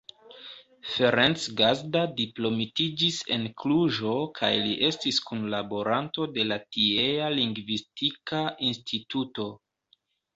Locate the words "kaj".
4.39-4.49